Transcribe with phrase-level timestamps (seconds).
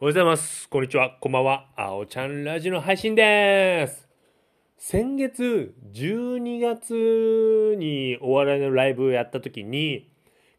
[0.00, 0.68] おはようございます。
[0.68, 1.16] こんにちは。
[1.20, 1.68] こんばんは。
[1.76, 4.08] あおちゃんラジオの配信です。
[4.76, 10.10] 先月12月にお笑いのライブをやった時に、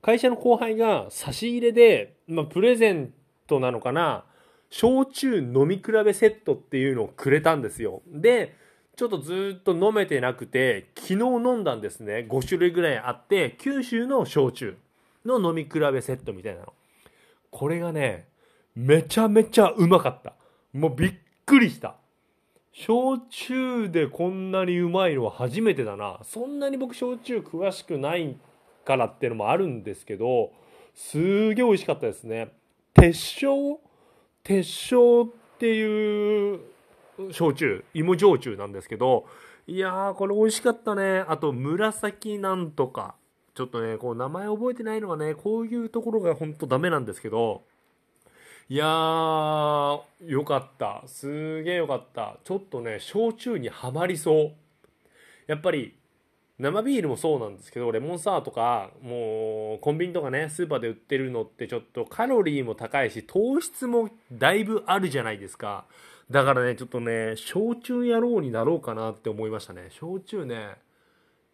[0.02, 3.14] 会社の後輩が差し入れで、まあ、プレゼン
[3.46, 4.24] トなのかな、
[4.70, 8.04] 焼酎飲み比べセットっていうのをくれたんですよ。
[8.08, 8.56] で、
[8.96, 12.26] ちょっとずっと飲めてなくて、昨日飲んだんですね。
[12.30, 14.78] 5種類ぐらいあって、九州の焼酎
[15.26, 16.74] の飲み比べセットみたいなの。
[17.52, 18.30] これがね、
[18.76, 20.34] めちゃめちゃうまかった。
[20.74, 21.14] もうびっ
[21.46, 21.96] くりした。
[22.74, 26.20] 焼酎でこんなにうまいのは初めてだな。
[26.24, 28.36] そんなに僕焼酎詳しくない
[28.84, 30.52] からっていうのもあるんですけど、
[30.94, 32.52] すげえ美味しかったですね。
[32.94, 33.80] 鉄焼？
[34.44, 36.60] 鉄焼っていう
[37.32, 39.26] 焼酎、芋焼酎なんですけど、
[39.68, 41.24] いやー、これ美味しかったね。
[41.28, 43.16] あと、紫なんとか。
[43.56, 47.64] ちょっとね、こう名前覚えてないのがね、こういうところが本当ダメなんですけど、
[48.68, 51.04] いやー、よかった。
[51.06, 52.40] すげえよかった。
[52.44, 54.54] ちょっとね、焼酎にはまりそう。
[55.46, 55.96] やっぱり、
[56.58, 65.86] 生ビールもそうなんですけど、レモンサワーとか、もう、コンビニとかね、スーパーで売ってるのってちょっとカロリーも高いし、糖質もだいぶあるじゃないですか。
[66.32, 69.90] だからね、ちょっとね、焼酎野郎になろうかなって思いましたね。
[69.92, 70.78] 焼酎ね、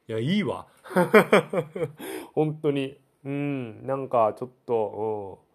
[0.08, 0.68] いや、いいわ。
[2.34, 2.98] 本当に。
[3.26, 5.51] うん、なんかちょっと、うん。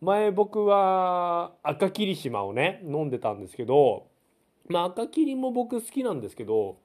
[0.00, 4.08] 前僕は赤霧島をね、飲んでたんですけど、
[4.68, 6.78] まあ赤霧も僕好きなんですけど、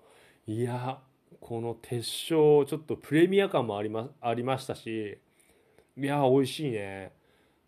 [0.45, 0.99] いや、
[1.39, 5.17] この鉄焼、ちょっとプレミア感もありまありましたし、
[5.97, 7.13] いや、美味しいね。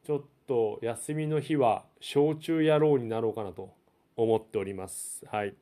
[0.06, 3.74] ちょっと休みの日は焼酎野郎になろうかなと
[4.18, 5.26] 思っております。
[5.28, 5.56] はい。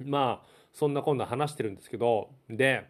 [0.00, 2.88] まあ、そんなこんな話してるんですけど、で、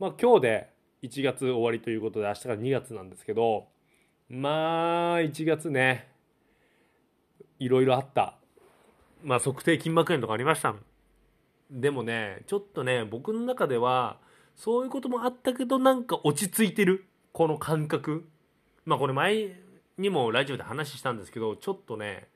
[0.00, 0.70] まあ今日で
[1.02, 3.68] 1月終わりということで明日から2月なんですけど、
[4.34, 6.08] まあ1月ね、
[7.58, 8.38] いろいろあった。
[9.22, 10.74] まあ測定金額円とかありました。
[11.70, 14.16] でもね、ちょっとね、僕の中では、
[14.56, 17.04] そういうこともあったけど、なんか落ち着いてる。
[17.32, 18.26] この感覚。
[18.86, 19.54] まあこれ前
[19.98, 22.26] にもラジオで話したんですけど、ちょっとね、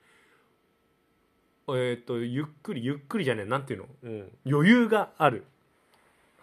[1.68, 5.46] えっ、と、ゆっくり、ゆっくりじゃねえ、なんていうの、うん、余裕がある。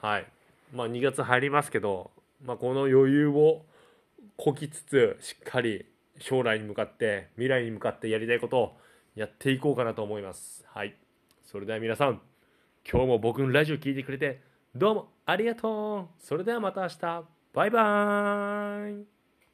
[0.02, 0.26] はい。
[0.74, 2.10] まあ2月入りますけど、
[2.44, 3.62] まあこの余裕を
[4.38, 5.86] こきつつ、しっかり
[6.20, 8.78] 将来に向かって、未来に向かってやりたいことを
[9.16, 10.66] やっていこうかなと思います。
[10.68, 10.96] はい。
[11.44, 12.22] それでは皆さん、
[12.90, 14.42] 今日も僕のラジオ聴いてくれて、
[14.76, 16.24] どうもありがとう。
[16.24, 17.24] それではまた明日。
[17.54, 19.23] バイバーイ。